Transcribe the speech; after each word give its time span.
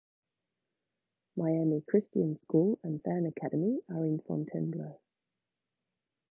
Miami 1.35 1.83
Christian 1.87 2.35
School 2.39 2.79
and 2.81 3.03
Vann 3.03 3.27
Academy 3.27 3.81
are 3.87 4.03
in 4.03 4.17
Fontainebleau. 4.19 4.99